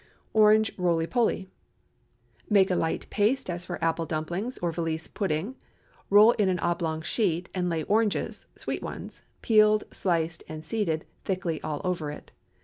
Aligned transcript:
ORANGE 0.33 0.71
ROLEY 0.79 1.05
POLEY. 1.05 1.47
✠ 2.47 2.51
Make 2.51 2.71
a 2.71 2.75
light 2.75 3.07
paste 3.11 3.51
as 3.51 3.65
for 3.65 3.77
apple 3.83 4.07
dumplings 4.07 4.57
or 4.57 4.71
valise 4.71 5.05
pudding, 5.07 5.57
roll 6.09 6.31
in 6.39 6.49
an 6.49 6.57
oblong 6.57 7.03
sheet, 7.03 7.49
and 7.53 7.69
lay 7.69 7.83
oranges 7.83 8.47
(sweet 8.55 8.81
ones), 8.81 9.21
peeled, 9.43 9.83
sliced, 9.91 10.43
and 10.49 10.65
seeded, 10.65 11.05
thickly 11.23 11.61
all 11.61 11.81
over 11.83 12.09
it. 12.09 12.31